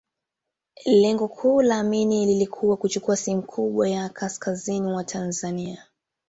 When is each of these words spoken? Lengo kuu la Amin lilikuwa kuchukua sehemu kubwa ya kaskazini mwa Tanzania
Lengo 0.85 1.27
kuu 1.27 1.61
la 1.61 1.79
Amin 1.79 2.09
lilikuwa 2.11 2.77
kuchukua 2.77 3.15
sehemu 3.17 3.43
kubwa 3.43 3.89
ya 3.89 4.09
kaskazini 4.09 4.87
mwa 4.87 5.03
Tanzania 5.03 5.85